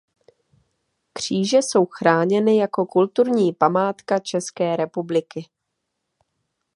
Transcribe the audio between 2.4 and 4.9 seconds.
jako kulturní památka České